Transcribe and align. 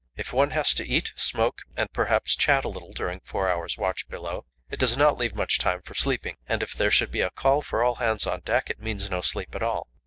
If 0.17 0.33
one 0.33 0.49
has 0.49 0.73
to 0.73 0.83
eat, 0.87 1.13
smoke, 1.15 1.59
and 1.77 1.87
perhaps 1.93 2.35
chat 2.35 2.65
a 2.65 2.69
little 2.69 2.91
during 2.91 3.19
four 3.19 3.47
hours' 3.47 3.77
watch 3.77 4.07
below, 4.07 4.45
it 4.67 4.79
does 4.79 4.97
not 4.97 5.15
leave 5.15 5.35
much 5.35 5.59
time 5.59 5.83
for 5.83 5.93
sleeping; 5.93 6.37
and 6.47 6.63
if 6.63 6.73
there 6.73 6.89
should 6.89 7.11
be 7.11 7.21
a 7.21 7.29
call 7.29 7.61
for 7.61 7.83
all 7.83 7.97
hands 7.97 8.25
on 8.25 8.39
deck, 8.39 8.71
it 8.71 8.81
means 8.81 9.07
no 9.11 9.21
sleep 9.21 9.53
at 9.53 9.61
all. 9.61 9.89